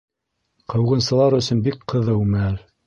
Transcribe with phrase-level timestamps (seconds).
[0.73, 2.61] Ҡыуғынсылар өсөн бик ҡыҙыу мәл.